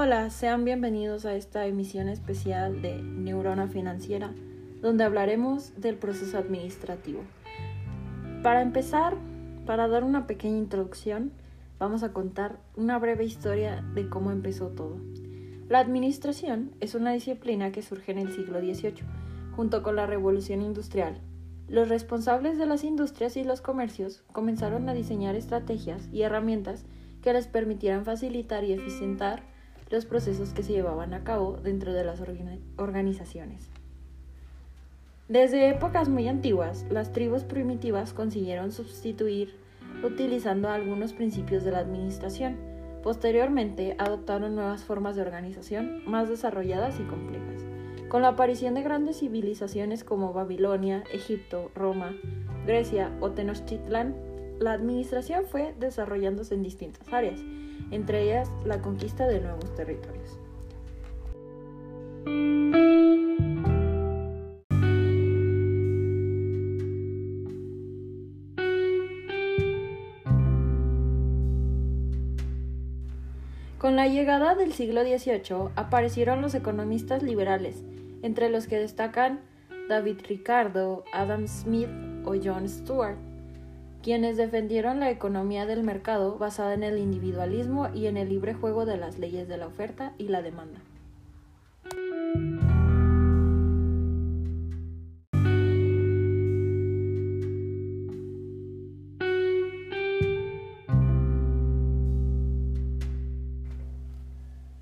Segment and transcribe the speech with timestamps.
[0.00, 4.32] Hola, sean bienvenidos a esta emisión especial de Neurona Financiera,
[4.80, 7.22] donde hablaremos del proceso administrativo.
[8.44, 9.16] Para empezar,
[9.66, 11.32] para dar una pequeña introducción,
[11.80, 15.00] vamos a contar una breve historia de cómo empezó todo.
[15.68, 19.02] La administración es una disciplina que surge en el siglo XVIII,
[19.56, 21.18] junto con la Revolución Industrial.
[21.66, 26.84] Los responsables de las industrias y los comercios comenzaron a diseñar estrategias y herramientas
[27.20, 29.57] que les permitieran facilitar y eficientar
[29.90, 32.22] los procesos que se llevaban a cabo dentro de las
[32.76, 33.68] organizaciones.
[35.28, 39.54] Desde épocas muy antiguas, las tribus primitivas consiguieron sustituir
[40.02, 42.56] utilizando algunos principios de la administración.
[43.02, 47.64] Posteriormente adoptaron nuevas formas de organización más desarrolladas y complejas.
[48.08, 52.16] Con la aparición de grandes civilizaciones como Babilonia, Egipto, Roma,
[52.66, 54.16] Grecia o Tenochtitlan,
[54.58, 57.40] la administración fue desarrollándose en distintas áreas,
[57.90, 60.38] entre ellas la conquista de nuevos territorios.
[73.78, 77.84] Con la llegada del siglo XVIII aparecieron los economistas liberales,
[78.22, 79.40] entre los que destacan
[79.88, 81.88] David Ricardo, Adam Smith
[82.24, 83.27] o John Stuart
[84.08, 88.86] quienes defendieron la economía del mercado basada en el individualismo y en el libre juego
[88.86, 90.80] de las leyes de la oferta y la demanda.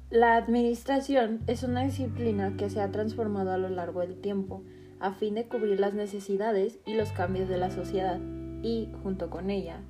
[0.08, 4.62] La administración es una disciplina que se ha transformado a lo largo del tiempo
[5.00, 8.20] a fin de cubrir las necesidades y los cambios de la sociedad
[8.66, 9.80] y, junto con ella,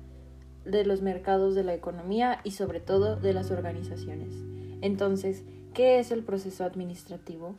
[0.63, 4.35] de los mercados de la economía y sobre todo de las organizaciones.
[4.81, 5.43] Entonces,
[5.73, 7.55] ¿qué es el proceso administrativo?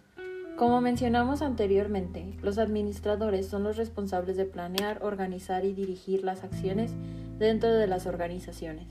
[0.57, 6.93] Como mencionamos anteriormente, los administradores son los responsables de planear, organizar y dirigir las acciones
[7.39, 8.87] dentro de las organizaciones.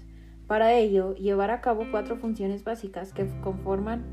[0.48, 4.04] Para ello, llevar a cabo cuatro funciones básicas que conforman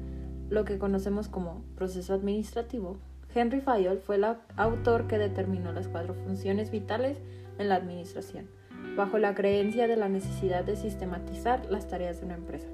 [0.51, 2.97] lo que conocemos como proceso administrativo.
[3.35, 4.27] Henry Fayol fue el
[4.57, 7.19] autor que determinó las cuatro funciones vitales
[7.59, 8.49] en la administración,
[8.97, 12.69] bajo la creencia de la necesidad de sistematizar las tareas de una empresa.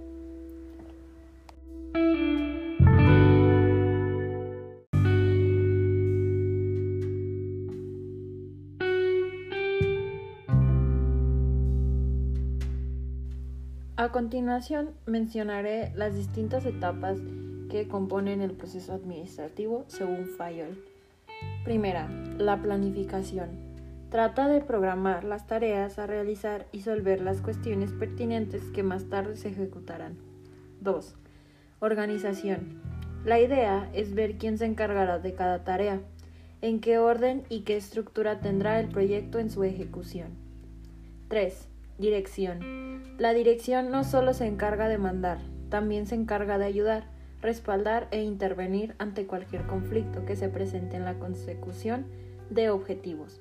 [14.00, 17.18] A continuación mencionaré las distintas etapas
[17.68, 20.82] que componen el proceso administrativo según Fayol.
[21.64, 22.08] Primera,
[22.38, 23.69] la planificación.
[24.10, 29.36] Trata de programar las tareas a realizar y resolver las cuestiones pertinentes que más tarde
[29.36, 30.18] se ejecutarán.
[30.80, 31.14] 2.
[31.78, 32.82] Organización.
[33.24, 36.00] La idea es ver quién se encargará de cada tarea,
[36.60, 40.30] en qué orden y qué estructura tendrá el proyecto en su ejecución.
[41.28, 41.68] 3.
[41.98, 43.16] Dirección.
[43.16, 45.38] La dirección no solo se encarga de mandar,
[45.68, 47.04] también se encarga de ayudar,
[47.40, 52.06] respaldar e intervenir ante cualquier conflicto que se presente en la consecución
[52.50, 53.40] de objetivos.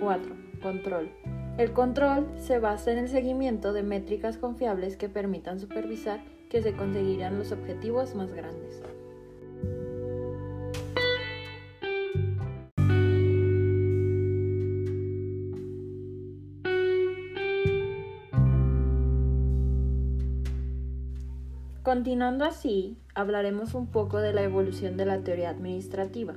[0.00, 0.36] 4.
[0.62, 1.10] Control.
[1.58, 6.74] El control se basa en el seguimiento de métricas confiables que permitan supervisar que se
[6.74, 8.82] conseguirán los objetivos más grandes.
[21.82, 26.36] Continuando así, hablaremos un poco de la evolución de la teoría administrativa.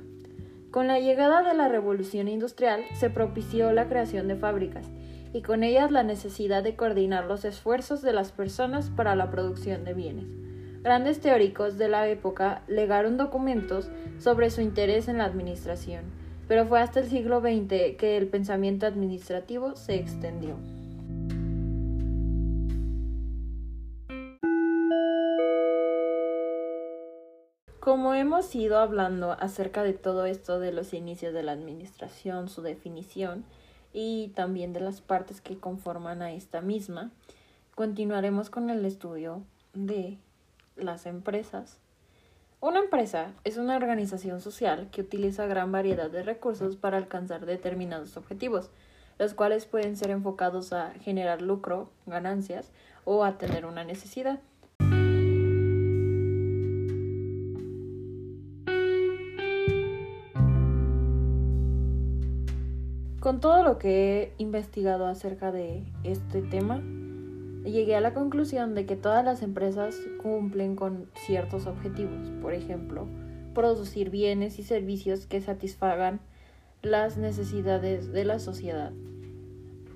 [0.72, 4.86] Con la llegada de la revolución industrial se propició la creación de fábricas
[5.34, 9.84] y con ellas la necesidad de coordinar los esfuerzos de las personas para la producción
[9.84, 10.24] de bienes.
[10.82, 16.04] Grandes teóricos de la época legaron documentos sobre su interés en la administración,
[16.48, 20.56] pero fue hasta el siglo XX que el pensamiento administrativo se extendió.
[28.02, 32.60] Como hemos ido hablando acerca de todo esto de los inicios de la administración, su
[32.60, 33.44] definición
[33.92, 37.12] y también de las partes que conforman a esta misma,
[37.76, 40.18] continuaremos con el estudio de
[40.74, 41.78] las empresas.
[42.60, 48.16] Una empresa es una organización social que utiliza gran variedad de recursos para alcanzar determinados
[48.16, 48.70] objetivos,
[49.20, 52.72] los cuales pueden ser enfocados a generar lucro, ganancias
[53.04, 54.40] o a tener una necesidad.
[63.32, 66.82] Con todo lo que he investigado acerca de este tema,
[67.64, 73.08] llegué a la conclusión de que todas las empresas cumplen con ciertos objetivos, por ejemplo,
[73.54, 76.20] producir bienes y servicios que satisfagan
[76.82, 78.92] las necesidades de la sociedad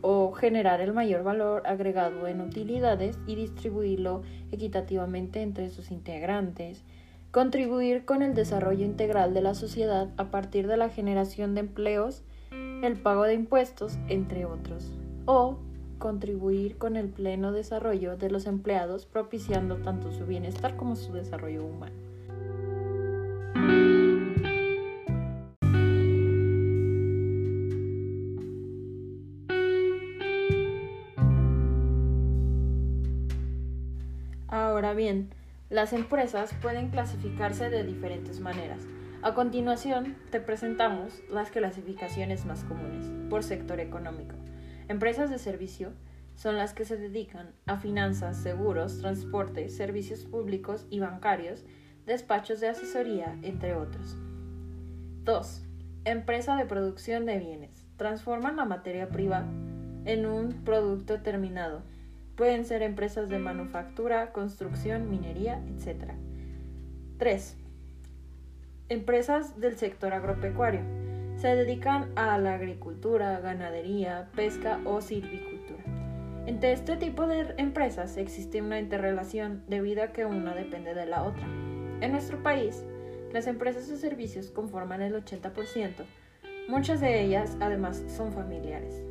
[0.01, 6.85] o generar el mayor valor agregado en utilidades y distribuirlo equitativamente entre sus integrantes,
[7.33, 12.23] contribuir con el desarrollo integral de la sociedad a partir de la generación de empleos,
[12.83, 14.93] el pago de impuestos, entre otros,
[15.25, 15.59] o
[15.99, 21.65] contribuir con el pleno desarrollo de los empleados propiciando tanto su bienestar como su desarrollo
[21.65, 21.97] humano.
[34.49, 35.31] Ahora bien,
[35.69, 38.87] las empresas pueden clasificarse de diferentes maneras.
[39.23, 44.37] A continuación, te presentamos las clasificaciones más comunes por sector económico.
[44.89, 45.93] Empresas de servicio
[46.37, 51.65] son las que se dedican a finanzas, seguros, transporte, servicios públicos y bancarios,
[52.05, 54.17] despachos de asesoría, entre otros.
[55.25, 55.63] 2.
[56.05, 57.85] Empresa de producción de bienes.
[57.97, 59.45] Transforman la materia prima
[60.05, 61.83] en un producto terminado.
[62.37, 66.13] Pueden ser empresas de manufactura, construcción, minería, etc.
[67.19, 67.57] 3.
[68.89, 70.83] Empresas del sector agropecuario
[71.35, 75.83] se dedican a la agricultura, ganadería, pesca o silvicultura.
[76.47, 81.25] Entre este tipo de empresas existe una interrelación debido a que una depende de la
[81.25, 81.49] otra.
[82.01, 82.85] En nuestro país,
[83.33, 86.05] las empresas de servicios conforman el 80%.
[86.69, 89.03] Muchas de ellas además son familiares.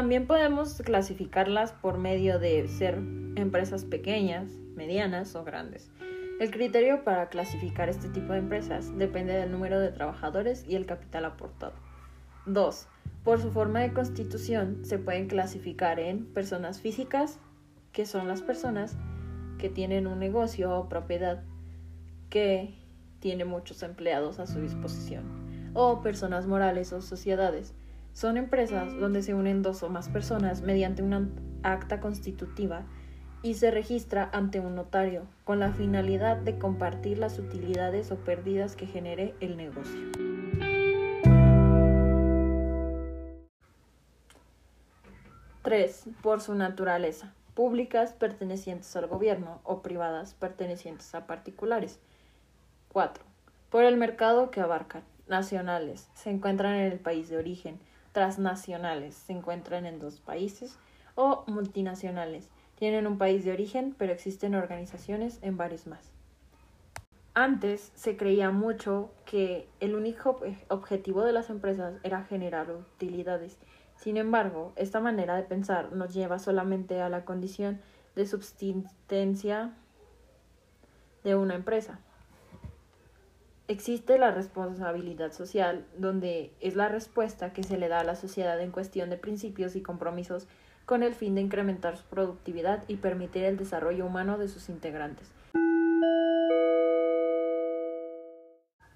[0.00, 2.94] También podemos clasificarlas por medio de ser
[3.36, 5.90] empresas pequeñas, medianas o grandes.
[6.40, 10.86] El criterio para clasificar este tipo de empresas depende del número de trabajadores y el
[10.86, 11.74] capital aportado.
[12.46, 12.88] 2.
[13.24, 17.38] Por su forma de constitución se pueden clasificar en personas físicas,
[17.92, 18.96] que son las personas
[19.58, 21.42] que tienen un negocio o propiedad
[22.30, 22.74] que
[23.18, 27.74] tiene muchos empleados a su disposición, o personas morales o sociedades,
[28.12, 31.28] son empresas donde se unen dos o más personas mediante una
[31.62, 32.84] acta constitutiva
[33.42, 38.76] y se registra ante un notario con la finalidad de compartir las utilidades o pérdidas
[38.76, 40.10] que genere el negocio.
[45.62, 47.34] Tres, Por su naturaleza.
[47.54, 52.00] Públicas pertenecientes al gobierno o privadas pertenecientes a particulares.
[52.88, 53.22] 4.
[53.70, 55.02] Por el mercado que abarcan.
[55.28, 56.08] Nacionales.
[56.14, 57.78] Se encuentran en el país de origen
[58.12, 60.78] transnacionales se encuentran en dos países
[61.14, 62.48] o multinacionales.
[62.76, 66.10] Tienen un país de origen, pero existen organizaciones en varios más.
[67.34, 73.56] Antes se creía mucho que el único objetivo de las empresas era generar utilidades.
[73.96, 77.80] Sin embargo, esta manera de pensar nos lleva solamente a la condición
[78.16, 79.74] de subsistencia
[81.22, 82.00] de una empresa.
[83.70, 88.60] Existe la responsabilidad social, donde es la respuesta que se le da a la sociedad
[88.60, 90.48] en cuestión de principios y compromisos
[90.86, 95.30] con el fin de incrementar su productividad y permitir el desarrollo humano de sus integrantes.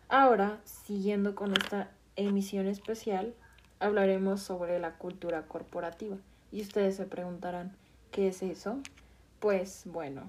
[0.09, 3.33] Ahora, siguiendo con esta emisión especial,
[3.79, 6.17] hablaremos sobre la cultura corporativa.
[6.51, 7.77] Y ustedes se preguntarán,
[8.11, 8.81] ¿qué es eso?
[9.39, 10.25] Pues bueno,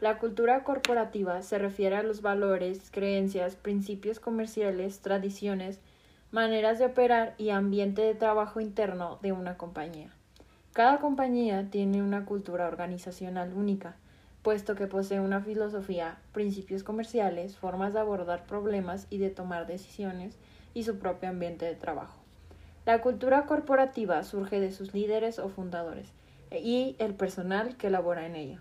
[0.00, 5.78] la cultura corporativa se refiere a los valores, creencias, principios comerciales, tradiciones,
[6.32, 10.10] maneras de operar y ambiente de trabajo interno de una compañía.
[10.72, 13.94] Cada compañía tiene una cultura organizacional única,
[14.42, 20.36] puesto que posee una filosofía, principios comerciales, formas de abordar problemas y de tomar decisiones
[20.74, 22.18] y su propio ambiente de trabajo.
[22.84, 26.12] La cultura corporativa surge de sus líderes o fundadores
[26.50, 28.60] y el personal que labora en ella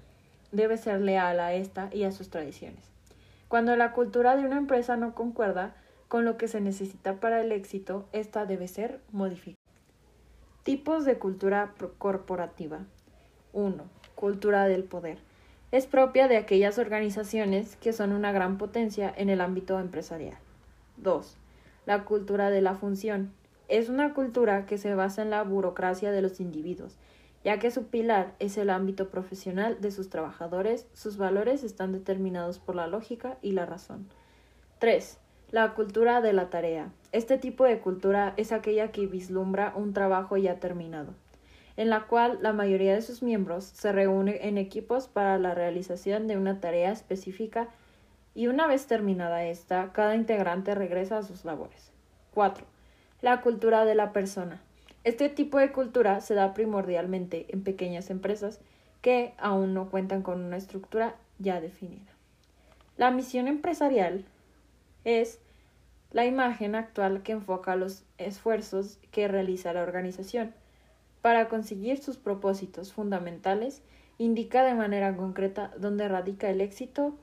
[0.54, 2.86] debe ser leal a esta y a sus tradiciones.
[3.50, 5.76] Cuando la cultura de una empresa no concuerda
[6.08, 9.58] con lo que se necesita para el éxito, esta debe ser modificada.
[10.64, 12.80] Tipos de cultura corporativa.
[13.52, 13.84] 1.
[14.16, 15.18] Cultura del poder.
[15.72, 20.38] Es propia de aquellas organizaciones que son una gran potencia en el ámbito empresarial.
[20.98, 21.36] 2.
[21.86, 23.34] La cultura de la función.
[23.68, 26.98] Es una cultura que se basa en la burocracia de los individuos
[27.44, 32.60] ya que su pilar es el ámbito profesional de sus trabajadores, sus valores están determinados
[32.60, 34.08] por la lógica y la razón.
[34.80, 35.18] 3.
[35.52, 36.92] La cultura de la tarea.
[37.12, 41.14] Este tipo de cultura es aquella que vislumbra un trabajo ya terminado.
[41.76, 46.28] en la cual la mayoría de sus miembros se reúne en equipos para la realización
[46.28, 47.68] de una tarea específica
[48.36, 51.92] y una vez terminada esta, cada integrante regresa a sus labores.
[52.34, 52.66] 4.
[53.22, 54.62] La cultura de la persona.
[55.04, 58.62] Este tipo de cultura se da primordialmente en pequeñas empresas
[59.02, 62.12] que aún no cuentan con una estructura ya definida.
[62.96, 64.24] La misión empresarial
[65.04, 65.40] es
[66.12, 70.54] la imagen actual que enfoca los esfuerzos que realiza la organización
[71.24, 73.82] para conseguir sus propósitos fundamentales,
[74.18, 77.16] indica de manera concreta dónde radica el éxito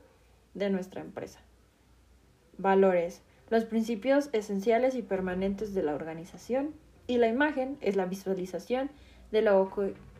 [0.54, 1.40] de nuestra empresa.
[2.56, 6.74] Valores, los principios esenciales y permanentes de la organización,
[7.10, 8.88] y la imagen es la visualización
[9.32, 9.68] de lo,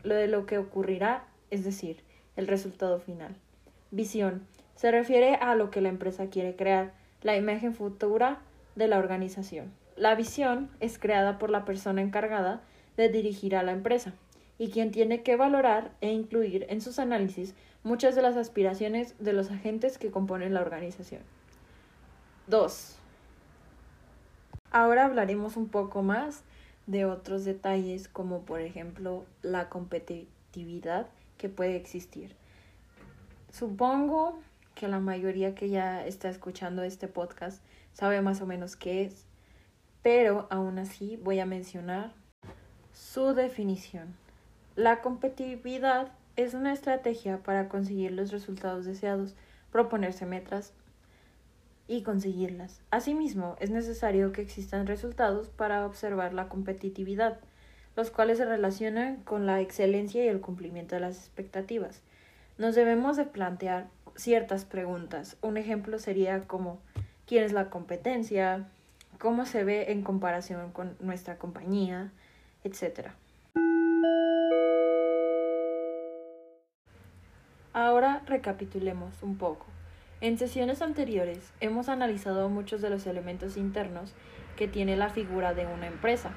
[0.03, 2.03] de lo que ocurrirá, es decir,
[2.35, 3.33] el resultado final.
[3.91, 4.45] Visión,
[4.75, 6.91] se refiere a lo que la empresa quiere crear,
[7.23, 8.41] la imagen futura
[8.75, 9.71] de la organización.
[9.95, 12.61] La visión es creada por la persona encargada
[12.97, 14.13] de dirigir a la empresa
[14.57, 19.31] y quien tiene que valorar e incluir en sus análisis muchas de las aspiraciones de
[19.31, 21.21] los agentes que componen la organización.
[22.47, 22.97] 2.
[24.71, 26.43] Ahora hablaremos un poco más
[26.87, 31.07] de otros detalles como por ejemplo la competitividad
[31.37, 32.35] que puede existir.
[33.51, 34.39] Supongo
[34.75, 37.61] que la mayoría que ya está escuchando este podcast
[37.93, 39.25] sabe más o menos qué es,
[40.01, 42.13] pero aún así voy a mencionar
[42.93, 44.15] su definición.
[44.75, 49.35] La competitividad es una estrategia para conseguir los resultados deseados,
[49.71, 50.73] proponerse metas
[51.91, 52.79] y conseguirlas.
[52.89, 57.39] Asimismo, es necesario que existan resultados para observar la competitividad,
[57.97, 62.01] los cuales se relacionan con la excelencia y el cumplimiento de las expectativas.
[62.57, 65.35] Nos debemos de plantear ciertas preguntas.
[65.41, 66.79] Un ejemplo sería como
[67.27, 68.69] quién es la competencia,
[69.19, 72.13] cómo se ve en comparación con nuestra compañía,
[72.63, 73.09] etc.
[77.73, 79.65] Ahora recapitulemos un poco.
[80.21, 84.13] En sesiones anteriores hemos analizado muchos de los elementos internos
[84.55, 86.31] que tiene la figura de una empresa.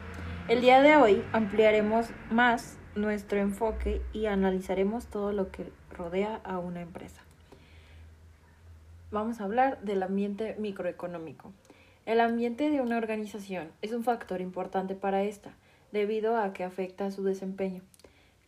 [0.48, 6.58] El día de hoy ampliaremos más nuestro enfoque y analizaremos todo lo que rodea a
[6.58, 7.24] una empresa
[9.14, 11.52] vamos a hablar del ambiente microeconómico.
[12.04, 15.54] El ambiente de una organización es un factor importante para esta,
[15.92, 17.80] debido a que afecta a su desempeño.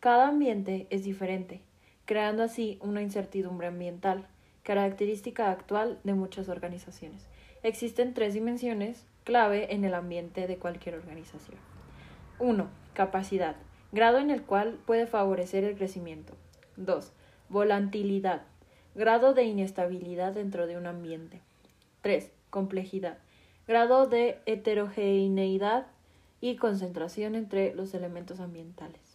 [0.01, 1.61] Cada ambiente es diferente,
[2.05, 4.27] creando así una incertidumbre ambiental,
[4.67, 7.25] característica actual de muchas organizaciones.
[7.63, 11.57] Existen tres dimensiones clave en el ambiente de cualquier organización.
[12.39, 12.67] 1.
[12.93, 13.55] Capacidad,
[13.93, 16.33] grado en el cual puede favorecer el crecimiento.
[16.75, 17.13] 2.
[17.47, 18.41] Volatilidad,
[18.93, 21.39] Grado de inestabilidad dentro de un ambiente.
[22.01, 22.29] 3.
[22.49, 23.19] Complejidad.
[23.69, 25.87] Grado de heterogeneidad
[26.41, 29.06] y concentración entre los elementos ambientales.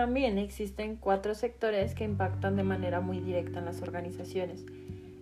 [0.00, 4.64] También existen cuatro sectores que impactan de manera muy directa en las organizaciones.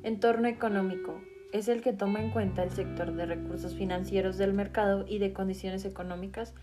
[0.05, 1.21] Entorno económico,
[1.53, 5.33] es el que toma en cuenta el sector de recursos financieros del mercado y de
[5.33, 6.55] condiciones económicas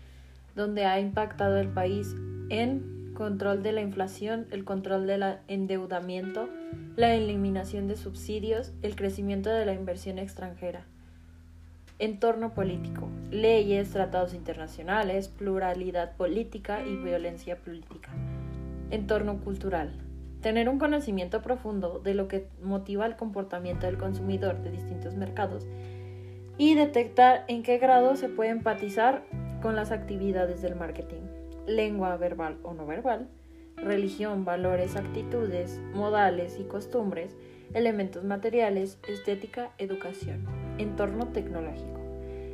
[0.54, 2.14] donde ha impactado el país
[2.48, 6.48] en control de la inflación, el control del endeudamiento,
[6.96, 10.86] la eliminación de subsidios, el crecimiento de la inversión extranjera.
[11.98, 18.10] Entorno político, leyes, tratados internacionales, pluralidad política y violencia política.
[18.90, 19.92] Entorno cultural,
[20.46, 25.66] Tener un conocimiento profundo de lo que motiva el comportamiento del consumidor de distintos mercados
[26.58, 29.24] y detectar en qué grado se puede empatizar
[29.60, 31.22] con las actividades del marketing.
[31.66, 33.28] Lengua verbal o no verbal,
[33.76, 37.34] religión, valores, actitudes, modales y costumbres,
[37.74, 40.65] elementos materiales, estética, educación.
[40.78, 42.00] Entorno tecnológico.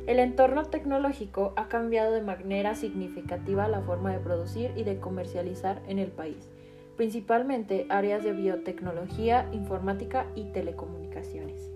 [0.07, 5.81] El entorno tecnológico ha cambiado de manera significativa la forma de producir y de comercializar
[5.87, 6.49] en el país
[6.95, 11.71] principalmente áreas de biotecnología, informática y telecomunicaciones.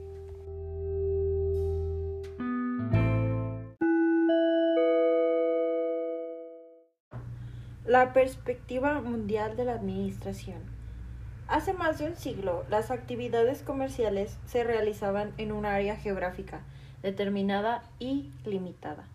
[7.86, 10.77] La perspectiva mundial de la administración.
[11.48, 16.62] Hace más de un siglo, las actividades comerciales se realizaban en un área geográfica
[17.02, 19.08] determinada y limitada.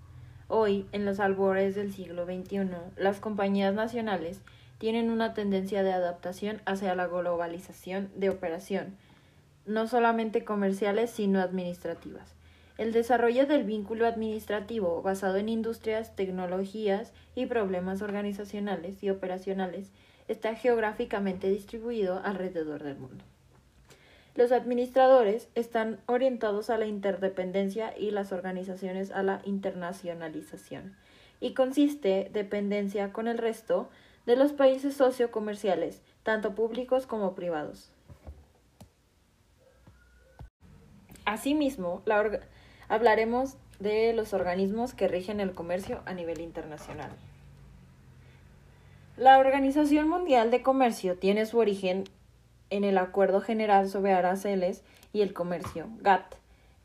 [0.48, 4.40] Hoy, en los albores del siglo XXI, las compañías nacionales
[4.78, 8.96] tienen una tendencia de adaptación hacia la globalización de operación,
[9.66, 12.34] no solamente comerciales, sino administrativas.
[12.78, 19.90] El desarrollo del vínculo administrativo basado en industrias, tecnologías y problemas organizacionales y operacionales
[20.28, 23.24] está geográficamente distribuido alrededor del mundo.
[24.34, 30.96] Los administradores están orientados a la interdependencia y las organizaciones a la internacionalización,
[31.38, 33.90] y consiste dependencia con el resto
[34.24, 37.90] de los países sociocomerciales, tanto públicos como privados.
[41.24, 42.02] Asimismo,
[42.88, 47.10] hablaremos de los organismos que rigen el comercio a nivel internacional.
[49.18, 52.04] La Organización Mundial de Comercio tiene su origen
[52.70, 56.36] en el Acuerdo General sobre Aranceles y el Comercio, GATT,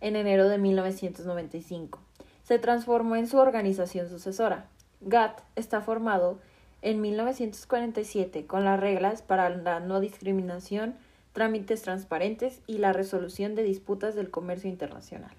[0.01, 2.01] en enero de 1995.
[2.43, 4.65] Se transformó en su organización sucesora.
[4.99, 6.37] GATT está formado
[6.81, 10.95] en 1947 con las reglas para la no discriminación,
[11.31, 15.31] trámites transparentes y la resolución de disputas del comercio internacional.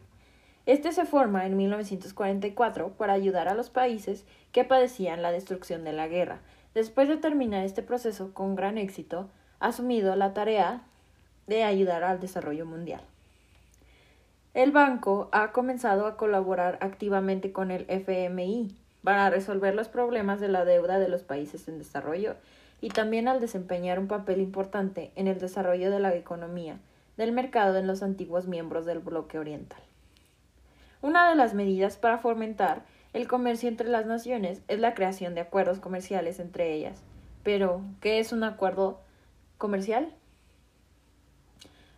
[0.64, 5.92] Este se forma en 1944 para ayudar a los países que padecían la destrucción de
[5.92, 6.40] la guerra.
[6.78, 10.82] Después de terminar este proceso con gran éxito, asumido la tarea
[11.48, 13.00] de ayudar al desarrollo mundial.
[14.54, 20.46] El banco ha comenzado a colaborar activamente con el FMI para resolver los problemas de
[20.46, 22.36] la deuda de los países en desarrollo
[22.80, 26.78] y también al desempeñar un papel importante en el desarrollo de la economía
[27.16, 29.80] del mercado en los antiguos miembros del bloque oriental.
[31.02, 32.82] Una de las medidas para fomentar
[33.18, 37.02] el comercio entre las naciones es la creación de acuerdos comerciales entre ellas.
[37.42, 39.00] Pero, ¿qué es un acuerdo
[39.58, 40.14] comercial.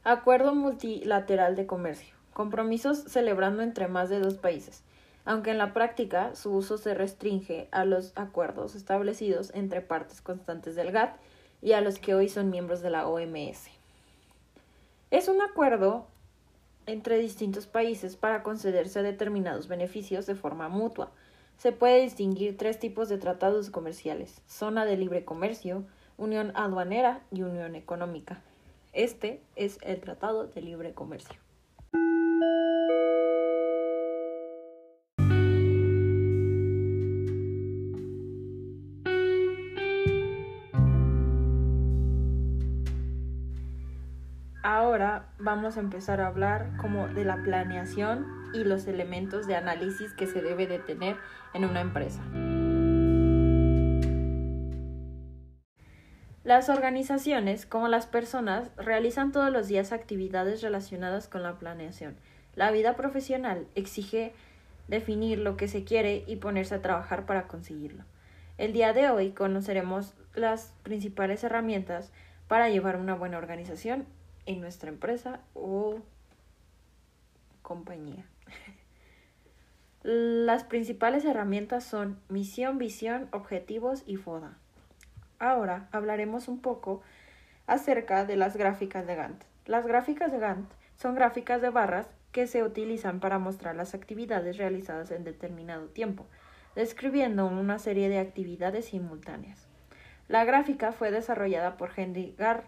[0.03, 2.15] Acuerdo multilateral de comercio.
[2.33, 4.83] Compromisos celebrando entre más de dos países,
[5.27, 10.75] aunque en la práctica su uso se restringe a los acuerdos establecidos entre partes constantes
[10.75, 11.17] del GATT
[11.61, 13.69] y a los que hoy son miembros de la OMS.
[15.11, 16.07] Es un acuerdo
[16.91, 21.13] entre distintos países para concederse determinados beneficios de forma mutua.
[21.57, 25.85] Se puede distinguir tres tipos de tratados comerciales: zona de libre comercio,
[26.17, 28.43] unión aduanera y unión económica.
[28.93, 31.39] Este es el Tratado de Libre Comercio.
[45.41, 50.27] Vamos a empezar a hablar como de la planeación y los elementos de análisis que
[50.27, 51.17] se debe de tener
[51.55, 52.23] en una empresa.
[56.43, 62.17] Las organizaciones, como las personas, realizan todos los días actividades relacionadas con la planeación.
[62.55, 64.33] La vida profesional exige
[64.89, 68.05] definir lo que se quiere y ponerse a trabajar para conseguirlo.
[68.59, 72.11] El día de hoy conoceremos las principales herramientas
[72.49, 74.07] para llevar una buena organización
[74.51, 76.01] en nuestra empresa o
[77.63, 78.25] compañía.
[80.03, 84.57] Las principales herramientas son misión, visión, objetivos y FODA.
[85.39, 87.01] Ahora hablaremos un poco
[87.67, 89.45] acerca de las gráficas de Gantt.
[89.67, 94.57] Las gráficas de Gantt son gráficas de barras que se utilizan para mostrar las actividades
[94.57, 96.27] realizadas en determinado tiempo,
[96.75, 99.69] describiendo una serie de actividades simultáneas.
[100.29, 102.65] La gráfica fue desarrollada por Henry Garr,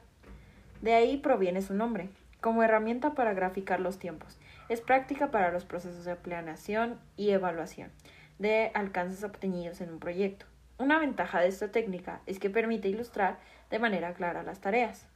[0.82, 4.38] de ahí proviene su nombre, como herramienta para graficar los tiempos.
[4.68, 7.90] Es práctica para los procesos de planeación y evaluación
[8.38, 10.46] de alcances obtenidos en un proyecto.
[10.78, 13.38] Una ventaja de esta técnica es que permite ilustrar
[13.70, 15.06] de manera clara las tareas.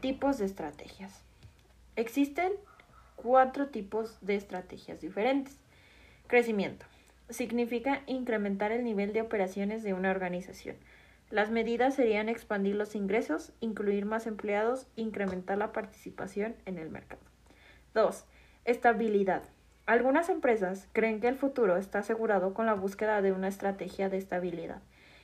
[0.00, 1.22] Tipos de estrategias.
[1.94, 2.52] Existen
[3.14, 5.56] cuatro tipos de estrategias diferentes.
[6.26, 6.84] Crecimiento.
[7.30, 10.76] Significa incrementar el nivel de operaciones de una organización.
[11.34, 17.22] Las medidas serían expandir los ingresos, incluir más empleados, incrementar la participación en el mercado.
[17.92, 18.24] 2.
[18.64, 19.42] Estabilidad.
[19.84, 24.18] Algunas empresas creen que el futuro está asegurado con la búsqueda de una estrategia de
[24.18, 24.80] estabilidad.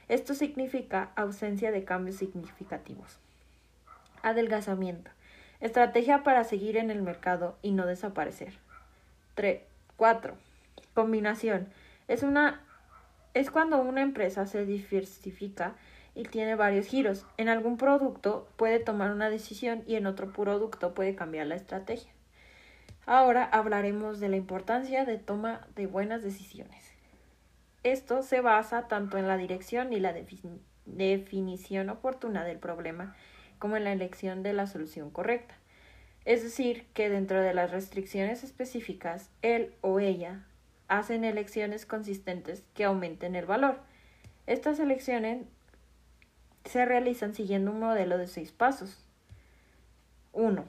[0.09, 3.20] Esto significa ausencia de cambios significativos.
[4.25, 5.12] Adelgazamiento.
[5.61, 8.55] Estrategia para seguir en el mercado y no desaparecer.
[9.37, 9.61] 3.
[9.94, 10.35] 4.
[10.92, 11.68] Combinación.
[12.09, 12.62] Es, una,
[13.33, 15.77] es cuando una empresa se diversifica
[16.14, 17.27] y tiene varios giros.
[17.37, 22.12] En algún producto puede tomar una decisión y en otro producto puede cambiar la estrategia.
[23.07, 26.92] Ahora hablaremos de la importancia de toma de buenas decisiones.
[27.83, 30.14] Esto se basa tanto en la dirección y la
[30.85, 33.16] definición oportuna del problema
[33.59, 35.55] como en la elección de la solución correcta.
[36.25, 40.44] Es decir, que dentro de las restricciones específicas, él o ella
[40.88, 43.79] hacen elecciones consistentes que aumenten el valor.
[44.46, 45.46] Estas elecciones
[46.64, 48.99] se realizan siguiendo un modelo de seis pasos.
[50.33, 50.64] 1.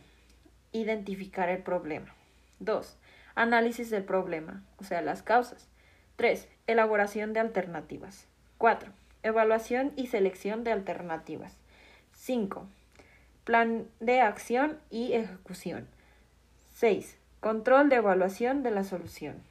[0.71, 2.13] Identificar el problema.
[2.59, 2.97] 2.
[3.35, 5.67] Análisis del problema, o sea, las causas.
[6.15, 6.47] 3.
[6.67, 8.27] Elaboración de alternativas.
[8.57, 8.91] 4.
[9.23, 11.57] Evaluación y selección de alternativas.
[12.13, 12.67] 5.
[13.43, 15.87] plan de acción y ejecución.
[16.75, 17.17] 6.
[17.39, 19.41] Control de evaluación de la solución.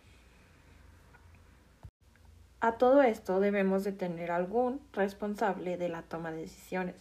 [2.63, 6.95] A todo esto debemos de tener algún responsable de la toma de decisiones.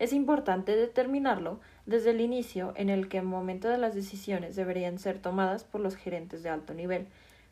[0.00, 4.98] Es importante determinarlo desde el inicio en el que el momento de las decisiones deberían
[4.98, 7.06] ser tomadas por los gerentes de alto nivel,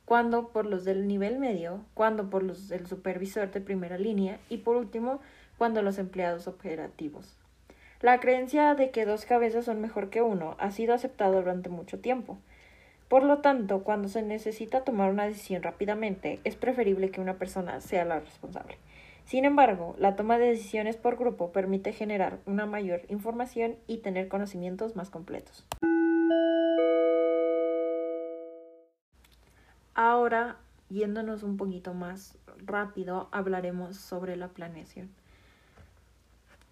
[0.04, 4.56] cuando por los del nivel medio, cuando por los del supervisor de primera línea y
[4.58, 5.20] por último
[5.56, 7.36] cuando los empleados operativos.
[8.00, 12.00] La creencia de que dos cabezas son mejor que uno ha sido aceptada durante mucho
[12.00, 12.38] tiempo.
[13.12, 17.78] Por lo tanto, cuando se necesita tomar una decisión rápidamente, es preferible que una persona
[17.82, 18.78] sea la responsable.
[19.26, 24.28] Sin embargo, la toma de decisiones por grupo permite generar una mayor información y tener
[24.28, 25.66] conocimientos más completos.
[29.92, 30.56] Ahora,
[30.88, 35.10] yéndonos un poquito más rápido, hablaremos sobre la planeación.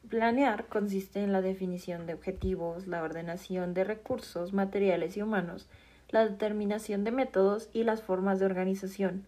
[0.08, 5.68] Planear consiste en la definición de objetivos, la ordenación de recursos materiales y humanos,
[6.10, 9.26] la determinación de métodos y las formas de organización,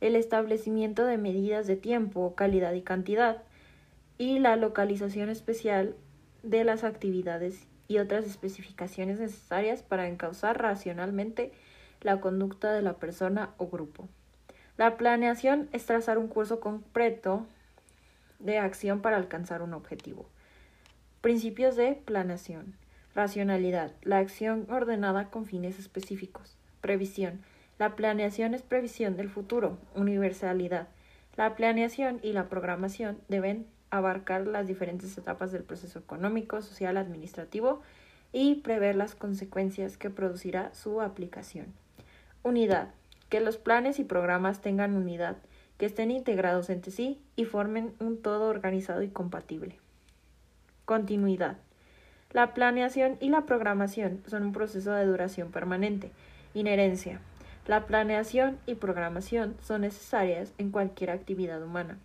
[0.00, 3.42] el establecimiento de medidas de tiempo, calidad y cantidad,
[4.18, 5.96] y la localización especial
[6.42, 11.52] de las actividades y otras especificaciones necesarias para encauzar racionalmente
[12.00, 14.08] la conducta de la persona o grupo.
[14.76, 17.46] La planeación es trazar un curso completo
[18.38, 20.26] de acción para alcanzar un objetivo.
[21.20, 22.74] Principios de planeación.
[23.14, 23.92] Racionalidad.
[24.02, 26.56] La acción ordenada con fines específicos.
[26.80, 27.42] Previsión.
[27.78, 29.78] La planeación es previsión del futuro.
[29.94, 30.88] Universalidad.
[31.36, 37.82] La planeación y la programación deben abarcar las diferentes etapas del proceso económico, social, administrativo
[38.32, 41.66] y prever las consecuencias que producirá su aplicación.
[42.42, 42.94] Unidad.
[43.28, 45.36] Que los planes y programas tengan unidad,
[45.78, 49.78] que estén integrados entre sí y formen un todo organizado y compatible.
[50.84, 51.58] Continuidad.
[52.34, 56.10] La planeación y la programación son un proceso de duración permanente.
[56.52, 57.20] Inherencia.
[57.68, 61.96] La planeación y programación son necesarias en cualquier actividad humana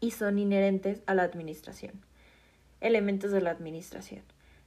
[0.00, 2.00] y son inherentes a la administración.
[2.80, 4.22] Elementos de la administración.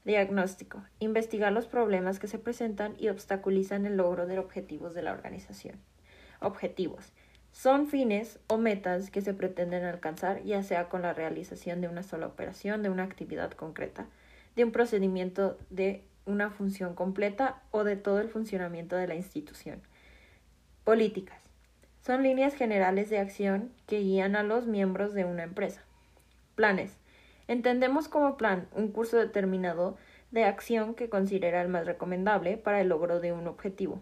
[0.06, 0.84] Diagnóstico.
[1.00, 5.78] Investigar los problemas que se presentan y obstaculizan el logro de objetivos de la organización.
[6.42, 7.12] Objetivos.
[7.52, 12.04] Son fines o metas que se pretenden alcanzar ya sea con la realización de una
[12.04, 14.06] sola operación, de una actividad concreta,
[14.60, 19.82] de un procedimiento de una función completa o de todo el funcionamiento de la institución.
[20.84, 21.40] Políticas.
[22.06, 25.82] Son líneas generales de acción que guían a los miembros de una empresa.
[26.56, 26.92] Planes.
[27.48, 29.96] Entendemos como plan un curso determinado
[30.32, 34.02] de acción que considera el más recomendable para el logro de un objetivo.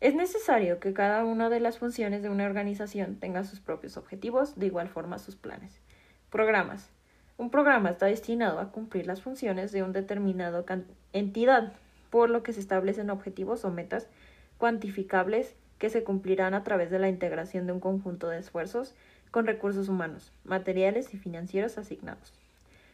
[0.00, 4.58] Es necesario que cada una de las funciones de una organización tenga sus propios objetivos,
[4.58, 5.80] de igual forma sus planes.
[6.28, 6.95] Programas.
[7.38, 10.64] Un programa está destinado a cumplir las funciones de un determinado
[11.12, 11.74] entidad,
[12.08, 14.08] por lo que se establecen objetivos o metas
[14.56, 18.94] cuantificables que se cumplirán a través de la integración de un conjunto de esfuerzos
[19.30, 22.32] con recursos humanos, materiales y financieros asignados.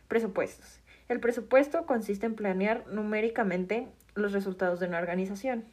[0.09, 0.81] Presupuestos.
[1.09, 5.65] El presupuesto consiste en planear numéricamente los resultados de una organización.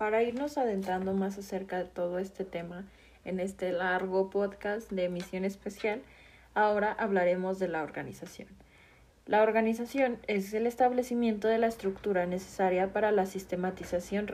[0.00, 2.86] Para irnos adentrando más acerca de todo este tema
[3.26, 6.00] en este largo podcast de emisión especial,
[6.54, 8.48] ahora hablaremos de la organización.
[9.26, 14.26] La organización es el establecimiento de la estructura necesaria para la sistematización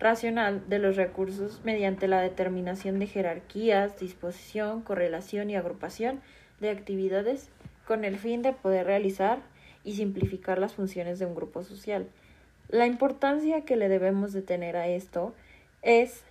[0.00, 6.20] racional de los recursos mediante la determinación de jerarquías, disposición, correlación y agrupación
[6.58, 7.50] de actividades
[7.86, 9.38] con el fin de poder realizar
[9.84, 12.08] y simplificar las funciones de un grupo social.
[12.68, 15.34] La importancia que le debemos de tener a esto
[15.80, 16.22] es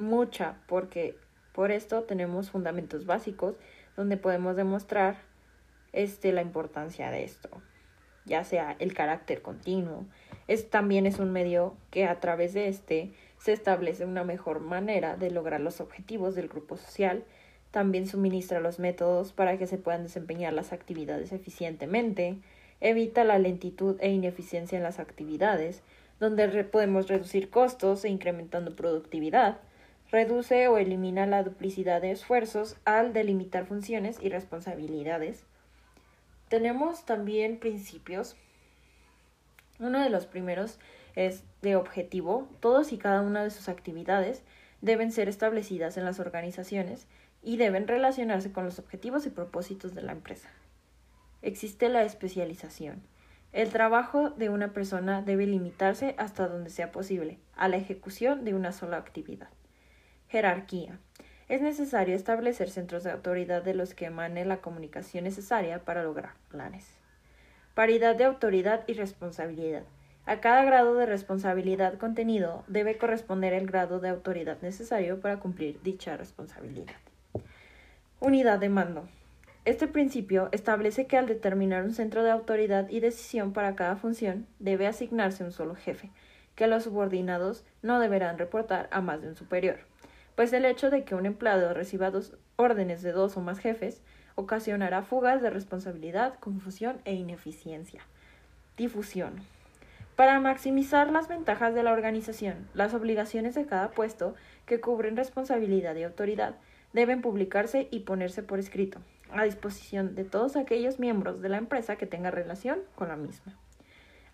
[0.00, 1.16] mucha, porque
[1.52, 3.54] por esto tenemos fundamentos básicos
[3.96, 5.18] donde podemos demostrar
[5.92, 7.48] este, la importancia de esto,
[8.24, 10.04] ya sea el carácter continuo.
[10.48, 15.16] Es, también es un medio que a través de este se establece una mejor manera
[15.16, 17.22] de lograr los objetivos del grupo social.
[17.70, 22.36] También suministra los métodos para que se puedan desempeñar las actividades eficientemente
[22.80, 25.82] evita la lentitud e ineficiencia en las actividades,
[26.20, 29.58] donde podemos reducir costos e incrementando productividad,
[30.10, 35.44] reduce o elimina la duplicidad de esfuerzos al delimitar funciones y responsabilidades.
[36.48, 38.36] Tenemos también principios.
[39.78, 40.78] Uno de los primeros
[41.16, 42.48] es de objetivo.
[42.60, 44.42] Todos y cada una de sus actividades
[44.80, 47.08] deben ser establecidas en las organizaciones
[47.42, 50.50] y deben relacionarse con los objetivos y propósitos de la empresa
[51.46, 53.02] existe la especialización.
[53.52, 58.54] El trabajo de una persona debe limitarse hasta donde sea posible a la ejecución de
[58.54, 59.48] una sola actividad.
[60.28, 60.98] Jerarquía.
[61.48, 66.34] Es necesario establecer centros de autoridad de los que emane la comunicación necesaria para lograr
[66.48, 66.84] planes.
[67.74, 69.84] Paridad de autoridad y responsabilidad.
[70.26, 75.80] A cada grado de responsabilidad contenido debe corresponder el grado de autoridad necesario para cumplir
[75.82, 76.96] dicha responsabilidad.
[78.18, 79.08] Unidad de mando.
[79.66, 84.46] Este principio establece que al determinar un centro de autoridad y decisión para cada función,
[84.60, 86.12] debe asignarse un solo jefe,
[86.54, 89.80] que los subordinados no deberán reportar a más de un superior,
[90.36, 94.02] pues el hecho de que un empleado reciba dos órdenes de dos o más jefes
[94.36, 98.02] ocasionará fugas de responsabilidad, confusión e ineficiencia.
[98.76, 99.32] Difusión.
[100.14, 105.96] Para maximizar las ventajas de la organización, las obligaciones de cada puesto que cubren responsabilidad
[105.96, 106.54] y autoridad
[106.92, 109.00] deben publicarse y ponerse por escrito,
[109.32, 113.54] a disposición de todos aquellos miembros de la empresa que tengan relación con la misma.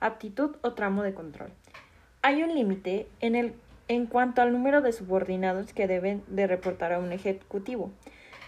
[0.01, 1.51] Aptitud o tramo de control.
[2.23, 3.55] Hay un límite en,
[3.89, 7.91] en cuanto al número de subordinados que deben de reportar a un ejecutivo,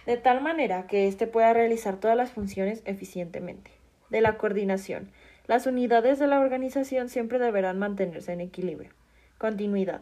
[0.05, 3.71] de tal manera que éste pueda realizar todas las funciones eficientemente.
[4.09, 5.09] De la coordinación.
[5.47, 8.91] Las unidades de la organización siempre deberán mantenerse en equilibrio.
[9.37, 10.01] Continuidad.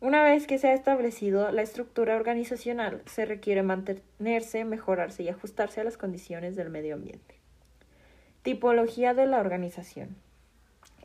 [0.00, 5.80] Una vez que se ha establecido la estructura organizacional, se requiere mantenerse, mejorarse y ajustarse
[5.80, 7.36] a las condiciones del medio ambiente.
[8.42, 10.16] Tipología de la organización.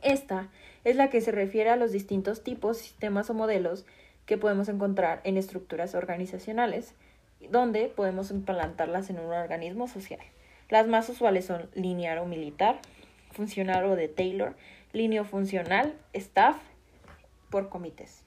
[0.02, 0.48] Esta
[0.84, 3.86] es la que se refiere a los distintos tipos, sistemas o modelos
[4.26, 6.94] que podemos encontrar en estructuras organizacionales,
[7.50, 10.20] donde podemos implantarlas en un organismo social.
[10.68, 12.80] Las más usuales son lineal o militar,
[13.32, 14.54] funcional o de Taylor,
[14.92, 16.56] línea funcional, staff,
[17.50, 18.24] por comités.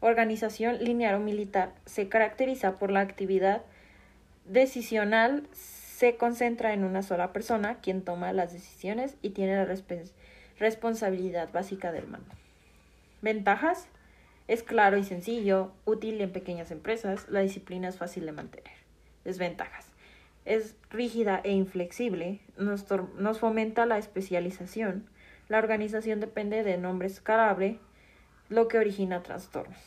[0.00, 3.62] Organización lineal o militar se caracteriza por la actividad
[4.44, 9.76] decisional, se concentra en una sola persona, quien toma las decisiones y tiene la
[10.58, 12.34] responsabilidad básica del mando.
[13.22, 13.88] Ventajas.
[14.46, 18.72] Es claro y sencillo, útil en pequeñas empresas, la disciplina es fácil de mantener.
[19.24, 19.88] Desventajas
[20.48, 22.86] es rígida e inflexible, nos,
[23.18, 25.06] nos, fomenta la especialización.
[25.48, 27.78] La organización depende de nombre escalable,
[28.48, 29.78] lo que origina trastornos.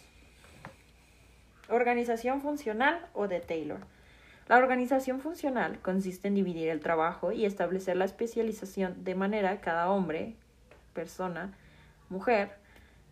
[1.70, 3.80] Organización funcional o de Taylor.
[4.48, 9.62] La organización funcional consiste en dividir el trabajo y establecer la especialización de manera que
[9.62, 10.36] cada hombre,
[10.94, 11.54] persona,
[12.10, 12.52] mujer,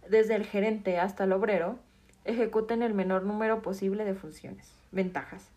[0.09, 1.79] desde el gerente hasta el obrero,
[2.25, 4.73] ejecuten el menor número posible de funciones.
[4.91, 5.51] Ventajas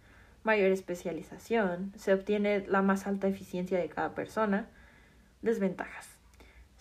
[0.45, 4.67] mayor especialización, se obtiene la más alta eficiencia de cada persona.
[5.41, 6.12] Desventajas.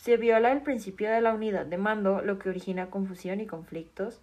[0.02, 4.20] Se viola el principio de la unidad de mando, lo que origina confusión y conflictos.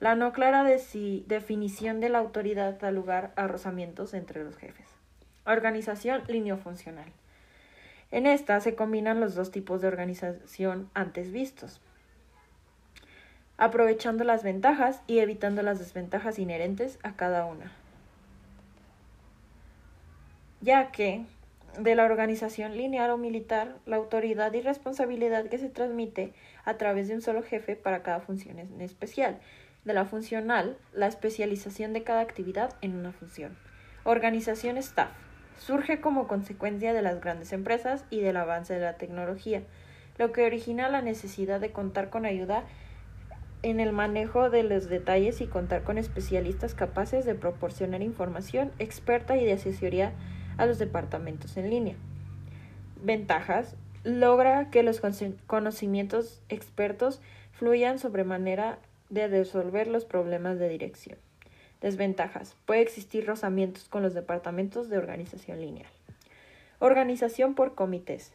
[0.00, 4.88] La no clara definición de la autoridad da lugar a rozamientos entre los jefes.
[5.46, 6.24] Organización
[6.58, 7.06] funcional.
[8.10, 11.80] En esta se combinan los dos tipos de organización antes vistos,
[13.58, 17.70] aprovechando las ventajas y evitando las desventajas inherentes a cada una
[20.62, 21.24] ya que
[21.78, 26.32] de la organización lineal o militar, la autoridad y responsabilidad que se transmite
[26.64, 29.38] a través de un solo jefe para cada función en especial.
[29.84, 33.56] De la funcional, la especialización de cada actividad en una función.
[34.04, 35.10] Organización staff.
[35.58, 39.62] Surge como consecuencia de las grandes empresas y del avance de la tecnología,
[40.18, 42.64] lo que origina la necesidad de contar con ayuda
[43.62, 49.36] en el manejo de los detalles y contar con especialistas capaces de proporcionar información experta
[49.36, 50.12] y de asesoría
[50.62, 51.96] a los departamentos en línea.
[53.02, 53.74] Ventajas.
[54.04, 55.00] Logra que los
[55.46, 57.20] conocimientos expertos
[57.52, 58.78] fluyan sobremanera
[59.10, 61.18] de resolver los problemas de dirección.
[61.80, 62.56] Desventajas.
[62.64, 65.90] Puede existir rozamientos con los departamentos de organización lineal.
[66.78, 68.32] Organización por comités.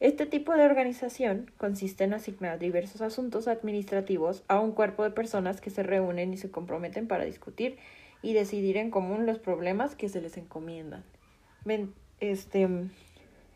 [0.00, 5.60] Este tipo de organización consiste en asignar diversos asuntos administrativos a un cuerpo de personas
[5.60, 7.78] que se reúnen y se comprometen para discutir
[8.22, 11.04] y decidir en común los problemas que se les encomiendan
[12.20, 12.68] este,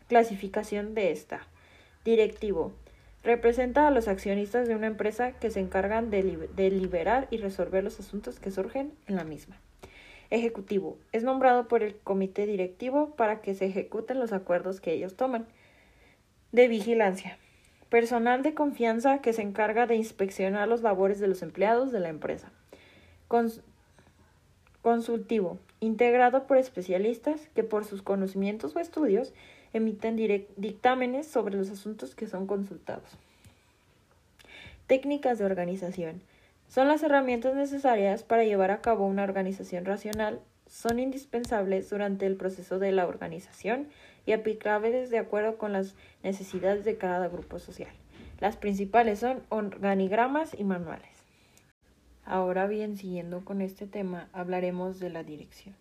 [0.07, 1.47] clasificación de esta.
[2.03, 2.71] Directivo.
[3.23, 7.99] Representa a los accionistas de una empresa que se encargan de, deliberar y resolver los
[7.99, 9.57] asuntos que surgen en la misma.
[10.29, 10.97] Ejecutivo.
[11.11, 15.47] Es nombrado por el comité directivo para que se ejecuten los acuerdos que ellos toman.
[16.51, 17.39] De vigilancia.
[17.89, 22.09] Personal de confianza que se encarga de inspeccionar los labores de los empleados de la
[22.09, 22.51] empresa.
[24.83, 29.33] consultivo integrado por especialistas que por sus conocimientos o estudios
[29.73, 30.15] emiten
[30.57, 33.09] dictámenes sobre los asuntos que son consultados.
[34.87, 36.21] Técnicas de organización.
[36.69, 42.35] Son las herramientas necesarias para llevar a cabo una organización racional, son indispensables durante el
[42.35, 43.87] proceso de la organización
[44.25, 47.91] y aplicables de acuerdo con las necesidades de cada grupo social.
[48.39, 51.14] Las principales son organigramas y manuales.
[52.25, 55.75] Ahora bien, siguiendo con este tema, hablaremos de la dirección.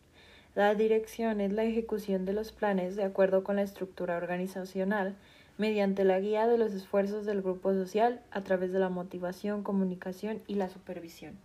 [0.55, 5.17] La dirección es la ejecución de los planes de acuerdo con la estructura organizacional
[5.57, 10.43] mediante la guía de los esfuerzos del grupo social a través de la motivación, comunicación
[10.47, 11.39] y la supervisión.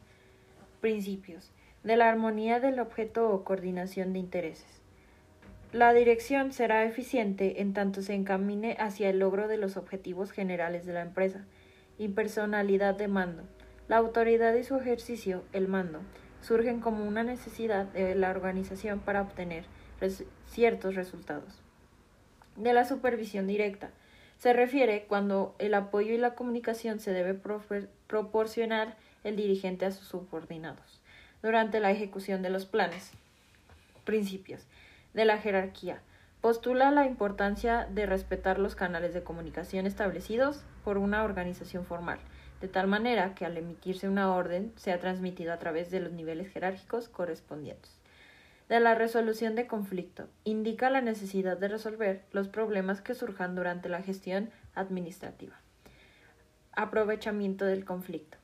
[0.82, 1.52] Principios.
[1.84, 4.82] De la armonía del objeto o coordinación de intereses.
[5.72, 10.86] La dirección será eficiente en tanto se encamine hacia el logro de los objetivos generales
[10.86, 11.46] de la empresa.
[11.98, 13.44] Impersonalidad de mando.
[13.90, 16.00] La autoridad y su ejercicio, el mando,
[16.42, 19.66] surgen como una necesidad de la organización para obtener
[20.48, 21.60] ciertos resultados.
[22.56, 23.90] De la supervisión directa.
[24.38, 27.34] Se refiere cuando el apoyo y la comunicación se debe
[28.08, 31.02] proporcionar el dirigente a sus subordinados
[31.42, 33.12] durante la ejecución de los planes.
[34.06, 34.68] Principios.
[35.16, 36.04] De la jerarquía.
[36.42, 42.20] Postula la importancia de respetar los canales de comunicación establecidos por una organización formal,
[42.62, 46.52] de tal manera que al emitirse una orden sea transmitido a través de los niveles
[46.52, 47.98] jerárquicos correspondientes.
[48.68, 50.28] De la resolución de conflicto.
[50.44, 55.56] Indica la necesidad de resolver los problemas que surjan durante la gestión administrativa.
[56.74, 58.38] Aprovechamiento del conflicto.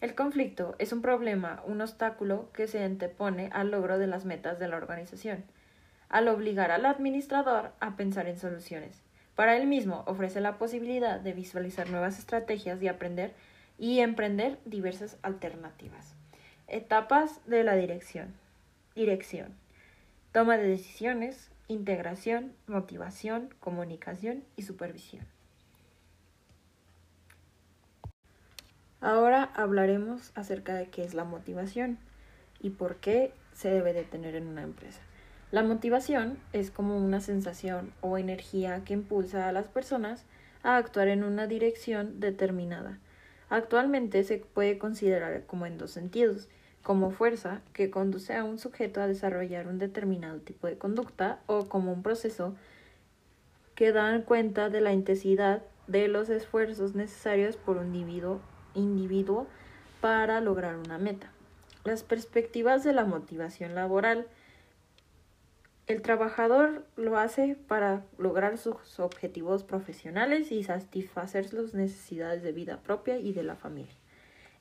[0.00, 4.58] El conflicto es un problema, un obstáculo que se antepone al logro de las metas
[4.58, 5.44] de la organización,
[6.08, 9.02] al obligar al administrador a pensar en soluciones.
[9.34, 13.34] Para él mismo ofrece la posibilidad de visualizar nuevas estrategias y aprender
[13.78, 16.14] y emprender diversas alternativas.
[16.68, 18.34] Etapas de la dirección.
[18.94, 19.54] Dirección.
[20.32, 25.26] Toma de decisiones, integración, motivación, comunicación y supervisión.
[29.00, 31.98] Ahora hablaremos acerca de qué es la motivación
[32.60, 35.00] y por qué se debe de tener en una empresa.
[35.52, 40.24] La motivación es como una sensación o energía que impulsa a las personas
[40.62, 42.98] a actuar en una dirección determinada.
[43.48, 46.48] Actualmente se puede considerar como en dos sentidos,
[46.82, 51.68] como fuerza que conduce a un sujeto a desarrollar un determinado tipo de conducta o
[51.68, 52.54] como un proceso
[53.74, 58.40] que da cuenta de la intensidad de los esfuerzos necesarios por un individuo
[58.74, 59.46] individuo
[60.00, 61.30] para lograr una meta.
[61.84, 64.26] Las perspectivas de la motivación laboral.
[65.86, 72.80] El trabajador lo hace para lograr sus objetivos profesionales y satisfacer sus necesidades de vida
[72.82, 73.94] propia y de la familia.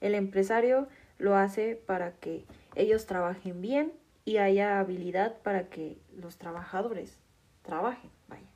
[0.02, 6.38] El empresario lo hace para que ellos trabajen bien y haya habilidad para que los
[6.38, 7.18] trabajadores
[7.64, 8.12] trabajen.
[8.28, 8.48] Vaya.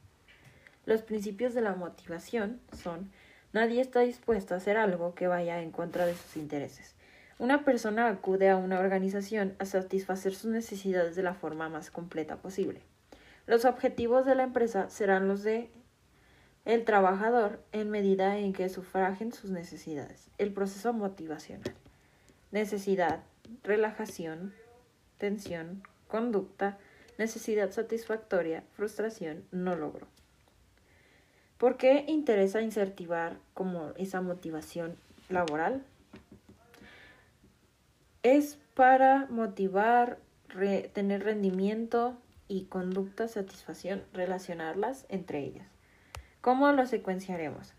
[0.86, 3.10] Los principios de la motivación son
[3.52, 6.94] Nadie está dispuesto a hacer algo que vaya en contra de sus intereses.
[7.40, 12.36] Una persona acude a una organización a satisfacer sus necesidades de la forma más completa
[12.36, 12.82] posible.
[13.48, 15.72] Los objetivos de la empresa serán los de
[16.66, 20.28] el trabajador en medida en que sufragen sus necesidades.
[20.38, 21.74] El proceso motivacional.
[22.52, 23.24] Necesidad,
[23.64, 24.54] relajación,
[25.18, 26.78] tensión, conducta,
[27.18, 30.08] necesidad satisfactoria, frustración, no logro.
[31.58, 34.98] ¿Por qué interesa incentivar como esa motivación
[35.30, 35.86] laboral?
[38.24, 40.20] Es para motivar,
[40.94, 45.68] tener rendimiento y conducta, satisfacción, relacionarlas entre ellas.
[46.42, 47.74] ¿Cómo lo secuenciaremos?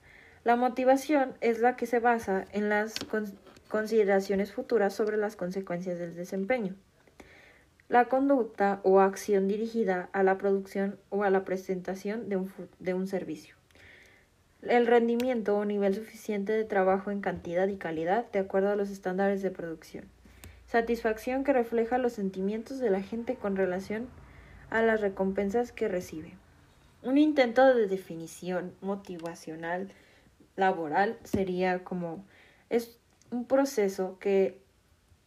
[0.44, 2.94] La motivación es la que se basa en las
[3.68, 6.74] consideraciones futuras sobre las consecuencias del desempeño.
[7.88, 12.94] La conducta o acción dirigida a la producción o a la presentación de un, de
[12.94, 13.56] un servicio
[14.62, 18.90] el rendimiento o nivel suficiente de trabajo en cantidad y calidad de acuerdo a los
[18.90, 20.04] estándares de producción.
[20.70, 24.08] Satisfacción que refleja los sentimientos de la gente con relación
[24.70, 26.34] a las recompensas que recibe.
[27.02, 29.88] Un intento de definición motivacional
[30.54, 32.24] laboral sería como
[32.68, 33.00] es
[33.32, 34.62] un proceso que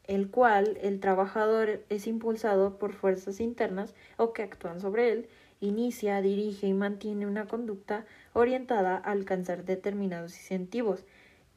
[0.05, 5.27] el cual el trabajador es impulsado por fuerzas internas o que actúan sobre él
[5.59, 11.03] inicia, dirige y mantiene una conducta orientada a alcanzar determinados incentivos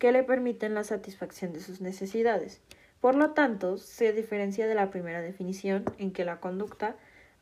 [0.01, 2.61] que le permiten la satisfacción de sus necesidades.
[3.07, 6.97] Por lo tanto, se diferencia de la primera definición en que la conducta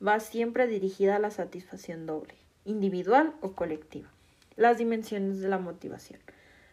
[0.07, 2.35] va siempre dirigida a la satisfacción doble,
[2.67, 4.11] individual o colectiva.
[4.57, 6.21] Las dimensiones de la motivación.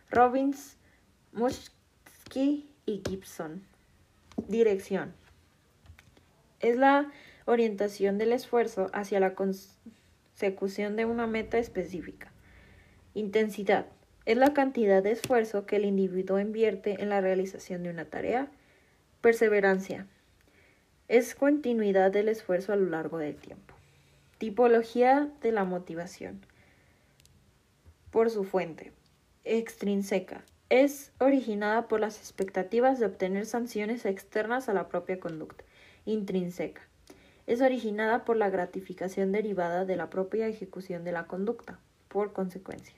[0.09, 0.75] Robbins,
[1.31, 3.63] Musky y Gibson.
[4.49, 5.13] Dirección.
[6.59, 7.09] Es la
[7.45, 12.29] orientación del esfuerzo hacia la consecución de una meta específica.
[13.13, 13.85] Intensidad
[14.25, 18.51] es la cantidad de esfuerzo que el individuo invierte en la realización de una tarea.
[19.21, 20.07] Perseverancia
[21.07, 23.75] es continuidad del esfuerzo a lo largo del tiempo.
[24.39, 26.41] Tipología de la motivación.
[28.09, 28.93] Por su fuente.
[29.43, 30.43] Extrínseca.
[30.69, 35.63] es originada por las expectativas de obtener sanciones externas a la propia conducta,
[36.05, 36.81] intrínseca.
[37.45, 42.95] Es originada por la gratificación derivada de la propia ejecución de la conducta, por consecuencia.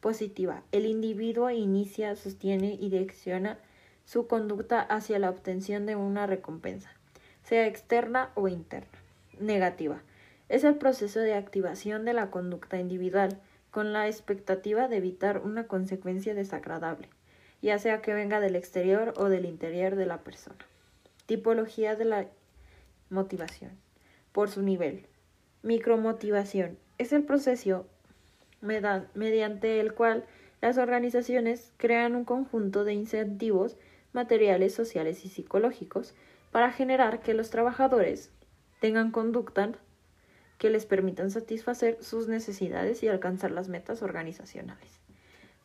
[0.00, 0.62] Positiva.
[0.72, 3.58] El individuo inicia, sostiene y direcciona
[4.04, 6.90] su conducta hacia la obtención de una recompensa,
[7.42, 8.98] sea externa o interna.
[9.40, 10.02] Negativa.
[10.48, 13.40] Es el proceso de activación de la conducta individual,
[13.70, 17.08] con la expectativa de evitar una consecuencia desagradable,
[17.60, 20.64] ya sea que venga del exterior o del interior de la persona.
[21.26, 22.26] Tipología de la
[23.10, 23.72] motivación.
[24.30, 25.06] Por su nivel.
[25.62, 26.78] Micromotivación.
[26.98, 27.86] Es el proceso
[28.60, 30.24] mediante el cual
[30.60, 33.76] las organizaciones crean un conjunto de incentivos
[34.14, 36.14] materiales, sociales y psicológicos
[36.52, 38.30] para generar que los trabajadores
[38.80, 39.70] tengan conductas
[40.58, 45.00] que les permitan satisfacer sus necesidades y alcanzar las metas organizacionales.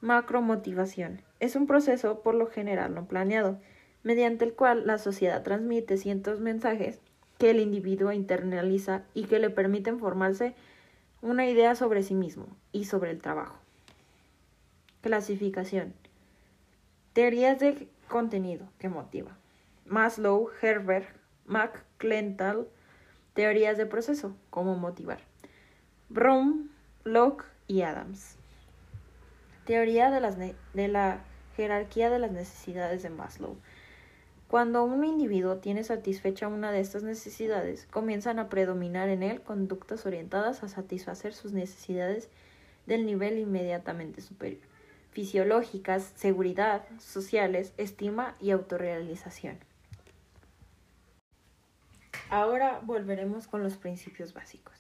[0.02, 3.60] Macromotivación es un proceso por lo general no planeado,
[4.04, 7.00] mediante el cual la sociedad transmite ciertos mensajes
[7.38, 10.56] que el individuo internaliza y que le permiten formarse
[11.22, 13.58] una idea sobre sí mismo y sobre el trabajo.
[15.02, 15.93] Clasificación.
[17.14, 19.38] Teorías de contenido que motiva.
[19.86, 21.07] Maslow, Herbert,
[21.45, 22.68] McClental,
[23.34, 25.20] Teorías de proceso, cómo motivar.
[26.10, 26.68] Brom,
[27.05, 28.36] Locke y Adams.
[29.66, 31.22] Teoría de, las de la
[31.55, 33.55] jerarquía de las necesidades de Maslow.
[34.49, 40.07] Cuando un individuo tiene satisfecha una de estas necesidades, comienzan a predominar en él conductas
[40.07, 42.30] orientadas a satisfacer sus necesidades
[42.88, 44.64] del nivel inmediatamente superior,
[45.12, 49.57] fisiológicas, seguridad, sociales, estima y autorrealización.
[52.30, 54.76] Ahora volveremos con los principios básicos.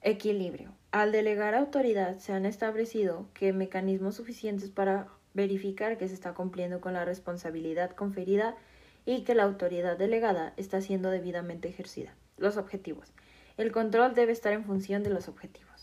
[0.00, 0.70] Equilibrio.
[0.92, 6.80] Al delegar autoridad se han establecido que mecanismos suficientes para verificar que se está cumpliendo
[6.80, 8.54] con la responsabilidad conferida
[9.04, 12.14] y que la autoridad delegada está siendo debidamente ejercida.
[12.36, 13.12] Los objetivos.
[13.56, 15.73] El control debe estar en función de los objetivos.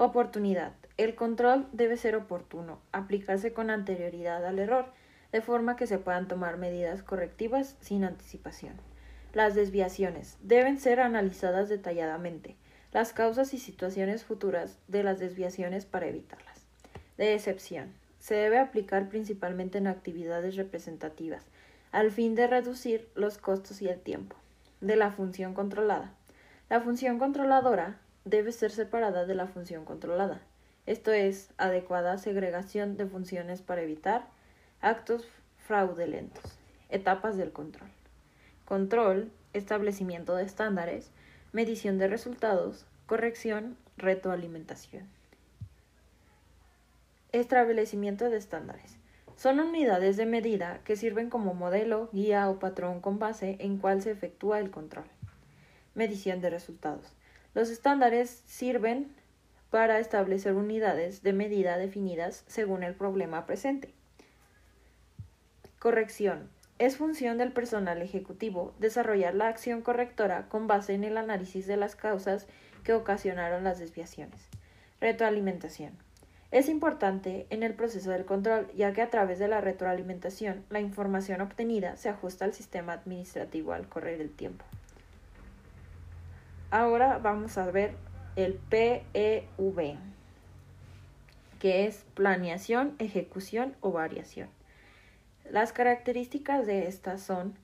[0.00, 0.74] Oportunidad.
[0.96, 4.92] El control debe ser oportuno, aplicarse con anterioridad al error,
[5.32, 8.74] de forma que se puedan tomar medidas correctivas sin anticipación.
[9.32, 12.54] Las desviaciones deben ser analizadas detalladamente,
[12.92, 16.64] las causas y situaciones futuras de las desviaciones para evitarlas.
[17.16, 17.92] De excepción.
[18.20, 21.44] Se debe aplicar principalmente en actividades representativas,
[21.90, 24.36] al fin de reducir los costos y el tiempo.
[24.80, 26.14] De la función controlada.
[26.70, 30.40] La función controladora debe ser separada de la función controlada,
[30.86, 34.26] esto es, adecuada segregación de funciones para evitar
[34.80, 36.58] actos fraudulentos.
[36.88, 37.90] Etapas del control
[38.68, 41.10] control, establecimiento de estándares,
[41.52, 45.08] medición de resultados, corrección, retroalimentación.
[47.32, 48.98] Establecimiento de estándares.
[49.36, 54.02] Son unidades de medida que sirven como modelo, guía o patrón con base en cual
[54.02, 55.06] se efectúa el control.
[55.94, 57.17] Medición de resultados.
[57.58, 59.12] Los estándares sirven
[59.70, 63.92] para establecer unidades de medida definidas según el problema presente.
[65.80, 66.48] Corrección.
[66.78, 71.76] Es función del personal ejecutivo desarrollar la acción correctora con base en el análisis de
[71.76, 72.46] las causas
[72.84, 74.40] que ocasionaron las desviaciones.
[75.00, 75.94] Retroalimentación.
[76.52, 80.78] Es importante en el proceso del control, ya que a través de la retroalimentación la
[80.78, 84.64] información obtenida se ajusta al sistema administrativo al correr el tiempo.
[86.70, 87.94] Ahora vamos a ver
[88.36, 89.96] el PEV,
[91.58, 94.50] que es planeación, ejecución o variación.
[95.50, 97.54] Las características de estas son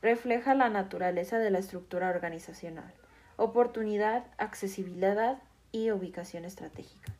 [0.00, 2.92] refleja la naturaleza de la estructura organizacional,
[3.36, 5.38] oportunidad, accesibilidad
[5.70, 7.14] y ubicación estratégica.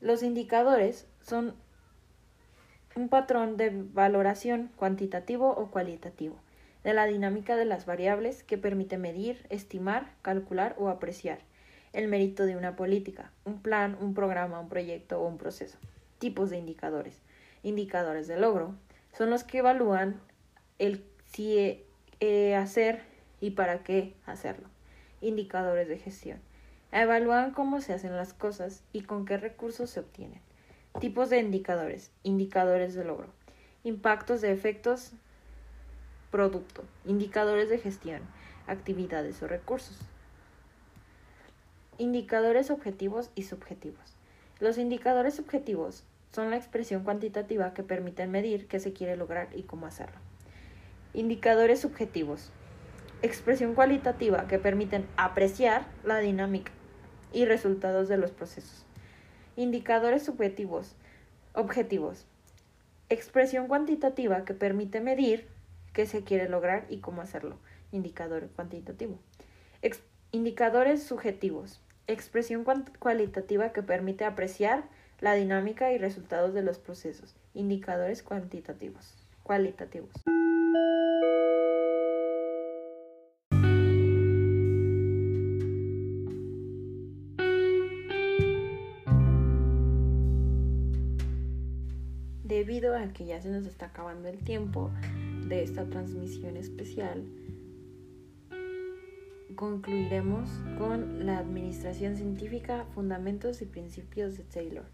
[0.00, 1.56] Los indicadores son
[2.94, 6.43] un patrón de valoración cuantitativo o cualitativo
[6.84, 11.38] de la dinámica de las variables que permite medir, estimar, calcular o apreciar
[11.94, 15.78] el mérito de una política, un plan, un programa, un proyecto o un proceso.
[16.18, 17.22] Tipos de indicadores.
[17.62, 18.74] Indicadores de logro,
[19.12, 20.20] son los que evalúan
[20.78, 21.82] el si
[22.20, 23.02] eh, hacer
[23.40, 24.68] y para qué hacerlo.
[25.20, 26.40] Indicadores de gestión.
[26.92, 30.40] Evalúan cómo se hacen las cosas y con qué recursos se obtienen.
[31.00, 32.10] Tipos de indicadores.
[32.24, 33.28] Indicadores de logro.
[33.84, 35.12] Impactos de efectos
[36.34, 36.82] producto.
[37.06, 38.20] Indicadores de gestión.
[38.66, 39.96] Actividades o recursos.
[41.96, 44.16] Indicadores objetivos y subjetivos.
[44.58, 49.62] Los indicadores objetivos son la expresión cuantitativa que permiten medir qué se quiere lograr y
[49.62, 50.16] cómo hacerlo.
[51.12, 52.50] Indicadores subjetivos.
[53.22, 56.72] Expresión cualitativa que permiten apreciar la dinámica
[57.32, 58.84] y resultados de los procesos.
[59.54, 60.96] Indicadores subjetivos.
[61.52, 62.26] Objetivos.
[63.08, 65.53] Expresión cuantitativa que permite medir
[65.94, 67.56] qué se quiere lograr y cómo hacerlo.
[67.92, 69.18] Indicador cuantitativo.
[70.32, 71.80] indicadores subjetivos.
[72.06, 72.66] Expresión
[72.98, 74.84] cualitativa que permite apreciar
[75.20, 77.34] la dinámica y resultados de los procesos.
[77.54, 79.14] Indicadores cuantitativos.
[79.42, 80.10] Cualitativos.
[92.44, 94.90] debido a que ya se nos está acabando el tiempo
[95.48, 97.24] de esta transmisión especial,
[99.54, 104.84] concluiremos con la Administración Científica, Fundamentos y Principios de Taylor.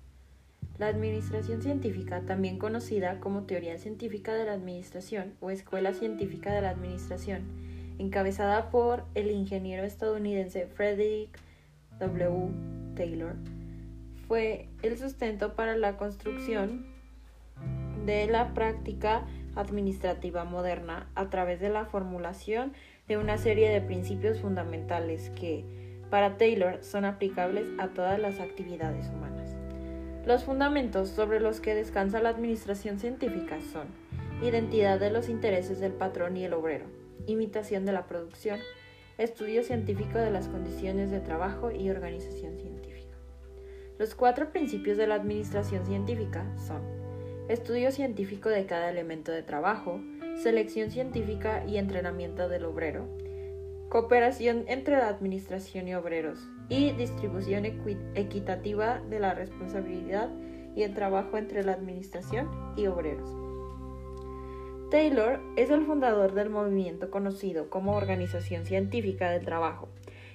[0.78, 6.62] La Administración Científica, también conocida como Teoría Científica de la Administración o Escuela Científica de
[6.62, 7.42] la Administración,
[7.98, 11.38] encabezada por el ingeniero estadounidense Frederick
[11.98, 12.94] W.
[12.94, 13.36] Taylor,
[14.26, 16.86] fue el sustento para la construcción
[18.06, 19.26] de la práctica
[19.56, 22.72] administrativa moderna a través de la formulación
[23.08, 25.64] de una serie de principios fundamentales que,
[26.10, 29.56] para Taylor, son aplicables a todas las actividades humanas.
[30.26, 33.88] Los fundamentos sobre los que descansa la administración científica son
[34.42, 36.86] identidad de los intereses del patrón y el obrero,
[37.26, 38.58] imitación de la producción,
[39.18, 43.16] estudio científico de las condiciones de trabajo y organización científica.
[43.98, 46.99] Los cuatro principios de la administración científica son
[47.50, 50.00] estudio científico de cada elemento de trabajo,
[50.36, 53.08] selección científica y entrenamiento del obrero,
[53.88, 56.38] cooperación entre la administración y obreros,
[56.68, 57.64] y distribución
[58.14, 60.30] equitativa de la responsabilidad
[60.76, 63.28] y el trabajo entre la administración y obreros.
[64.92, 69.88] Taylor es el fundador del movimiento conocido como Organización Científica del Trabajo.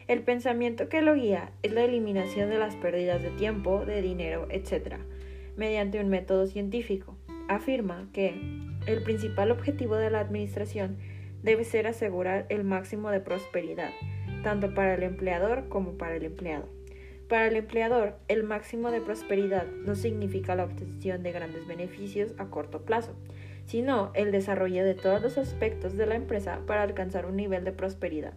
[0.07, 4.47] El pensamiento que lo guía es la eliminación de las pérdidas de tiempo, de dinero,
[4.49, 4.97] etc.,
[5.55, 7.17] mediante un método científico.
[7.47, 8.35] Afirma que
[8.87, 10.97] el principal objetivo de la administración
[11.43, 13.91] debe ser asegurar el máximo de prosperidad,
[14.43, 16.67] tanto para el empleador como para el empleado.
[17.27, 22.45] Para el empleador, el máximo de prosperidad no significa la obtención de grandes beneficios a
[22.45, 23.15] corto plazo,
[23.65, 27.71] sino el desarrollo de todos los aspectos de la empresa para alcanzar un nivel de
[27.71, 28.33] prosperidad.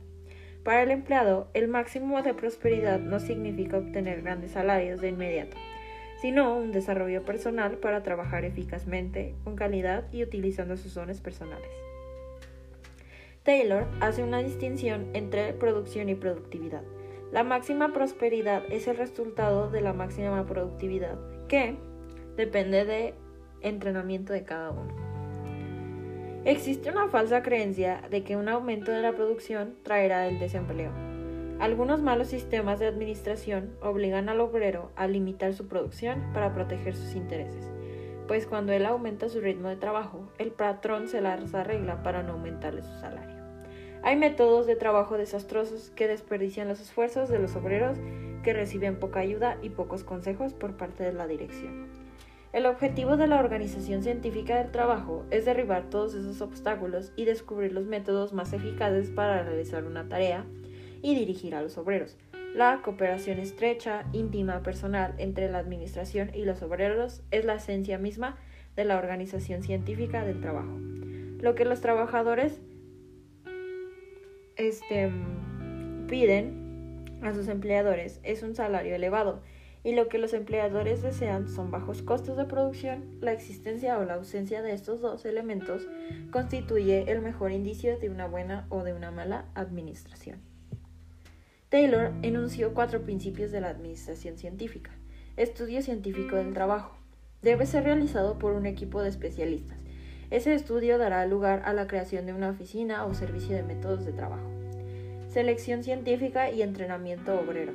[0.65, 5.57] Para el empleado, el máximo de prosperidad no significa obtener grandes salarios de inmediato,
[6.21, 11.71] sino un desarrollo personal para trabajar eficazmente, con calidad y utilizando sus dones personales.
[13.45, 16.83] Taylor hace una distinción entre producción y productividad.
[17.33, 21.77] La máxima prosperidad es el resultado de la máxima productividad, que
[22.37, 23.15] depende de
[23.61, 24.95] entrenamiento de cada uno.
[26.45, 31.08] Existe una falsa creencia de que un aumento de la producción traerá el desempleo.
[31.61, 37.17] Algunos malos sistemas de administración obligan al obrero a limitar su producción para proteger sus
[37.17, 37.69] intereses,
[38.29, 42.35] pues cuando él aumenta su ritmo de trabajo, el patrón se las arregla para no
[42.35, 43.37] aumentarle su salario.
[44.05, 47.99] Hay métodos de trabajo desastrosos que desperdician los esfuerzos de los obreros
[48.45, 51.89] que reciben poca ayuda y pocos consejos por parte de la dirección.
[52.53, 57.73] El objetivo de la Organización Científica del Trabajo es derribar todos esos obstáculos y descubrir
[57.73, 60.47] los métodos más eficaces para realizar una tarea
[61.03, 62.17] y dirigir a los obreros.
[62.55, 68.39] La cooperación estrecha, íntima, personal entre la administración y los obreros es la esencia misma
[68.75, 70.79] de la organización científica del trabajo.
[71.41, 72.61] Lo que los trabajadores
[74.57, 75.11] este,
[76.09, 79.43] piden a sus empleadores es un salario elevado
[79.85, 84.15] y lo que los empleadores desean son bajos costos de producción, la existencia o la
[84.15, 85.87] ausencia de estos dos elementos
[86.31, 90.48] constituye el mejor indicio de una buena o de una mala administración.
[91.71, 94.91] Taylor enunció cuatro principios de la administración científica.
[95.37, 96.97] Estudio científico del trabajo.
[97.43, 99.77] Debe ser realizado por un equipo de especialistas.
[100.31, 104.15] Ese estudio dará lugar a la creación de una oficina o servicio de métodos de
[104.15, 104.51] trabajo.
[105.29, 107.75] Selección científica y entrenamiento obrero.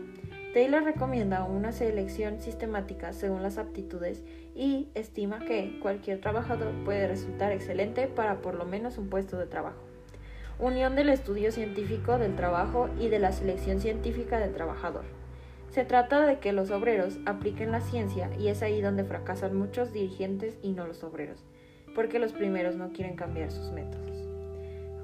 [0.56, 4.24] Taylor recomienda una selección sistemática según las aptitudes
[4.56, 9.46] y estima que cualquier trabajador puede resultar excelente para por lo menos un puesto de
[9.46, 9.93] trabajo
[10.60, 15.04] unión del estudio científico del trabajo y de la selección científica del trabajador.
[15.70, 19.92] Se trata de que los obreros apliquen la ciencia y es ahí donde fracasan muchos
[19.92, 21.44] dirigentes y no los obreros,
[21.96, 24.28] porque los primeros no quieren cambiar sus métodos.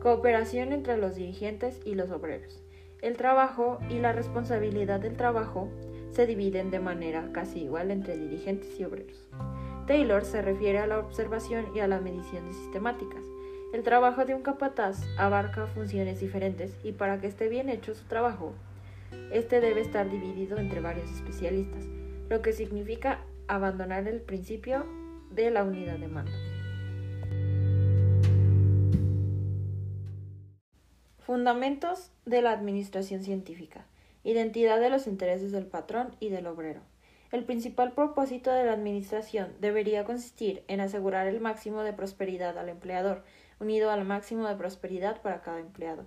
[0.02, 2.62] Cooperación entre los dirigentes y los obreros.
[3.02, 5.70] El trabajo y la responsabilidad del trabajo
[6.12, 9.28] se dividen de manera casi igual entre dirigentes y obreros.
[9.88, 13.29] Taylor se refiere a la observación y a la medición de sistemáticas.
[13.72, 18.06] El trabajo de un capataz abarca funciones diferentes y para que esté bien hecho su
[18.06, 18.56] trabajo,
[19.32, 21.86] este debe estar dividido entre varios especialistas,
[22.30, 24.88] lo que significa abandonar el principio
[25.30, 26.32] de la unidad de mando.
[31.20, 33.86] Fundamentos de la Administración Científica.
[34.24, 36.82] Identidad de los intereses del patrón y del obrero.
[37.32, 42.70] El principal propósito de la Administración debería consistir en asegurar el máximo de prosperidad al
[42.70, 43.24] empleador,
[43.60, 46.06] unido al máximo de prosperidad para cada empleado.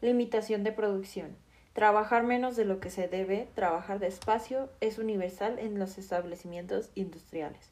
[0.00, 1.36] Limitación de producción.
[1.72, 7.70] Trabajar menos de lo que se debe, trabajar despacio, es universal en los establecimientos industriales.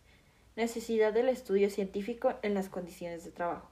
[0.57, 3.71] Necesidad del estudio científico en las condiciones de trabajo.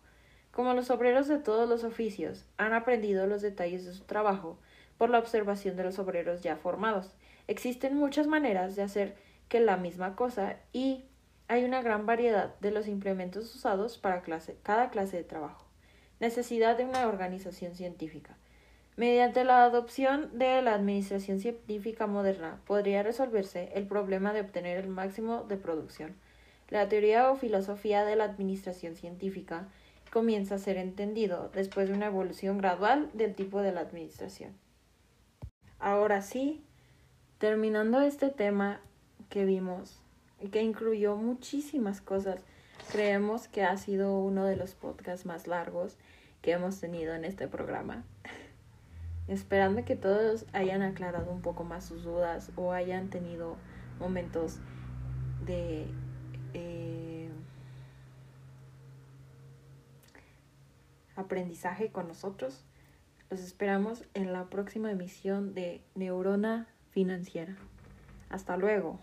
[0.50, 4.58] Como los obreros de todos los oficios han aprendido los detalles de su trabajo
[4.98, 7.14] por la observación de los obreros ya formados,
[7.46, 9.16] existen muchas maneras de hacer
[9.48, 11.04] que la misma cosa y
[11.52, 15.66] hay una gran variedad de los implementos usados para clase, cada clase de trabajo.
[16.18, 18.38] Necesidad de una organización científica.
[18.96, 24.88] Mediante la adopción de la administración científica moderna podría resolverse el problema de obtener el
[24.88, 26.16] máximo de producción.
[26.70, 29.68] La teoría o filosofía de la administración científica
[30.10, 34.56] comienza a ser entendido después de una evolución gradual del tipo de la administración.
[35.78, 36.64] Ahora sí,
[37.36, 38.80] terminando este tema
[39.28, 40.01] que vimos
[40.50, 42.40] que incluyó muchísimas cosas,
[42.90, 45.96] creemos que ha sido uno de los podcasts más largos
[46.40, 48.04] que hemos tenido en este programa.
[49.28, 53.56] Esperando que todos hayan aclarado un poco más sus dudas o hayan tenido
[54.00, 54.58] momentos
[55.46, 55.86] de
[61.16, 62.64] aprendizaje con nosotros.
[63.30, 67.56] Los esperamos en la próxima emisión de Neurona Financiera.
[68.28, 69.00] Hasta luego.